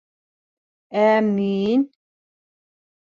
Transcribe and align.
Ә 1.03 1.05
мин?.. 1.27 1.85